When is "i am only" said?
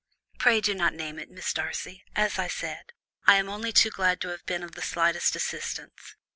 3.27-3.71